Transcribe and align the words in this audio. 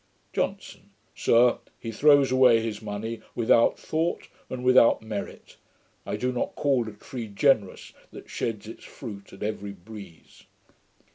JOHNSON. 0.33 0.89
'Sir, 1.13 1.59
he 1.79 1.91
throws 1.91 2.31
away 2.31 2.59
his 2.59 2.81
money, 2.81 3.21
without 3.35 3.77
thought, 3.77 4.29
and 4.49 4.63
without 4.63 5.03
merit. 5.03 5.57
I 6.07 6.15
do 6.15 6.31
not 6.31 6.55
call 6.55 6.89
a 6.89 6.93
tree 6.93 7.27
generous, 7.27 7.93
that 8.09 8.27
sheds 8.27 8.67
its 8.67 8.83
fruit 8.83 9.31
at 9.31 9.43
every 9.43 9.73
breeze.' 9.73 10.45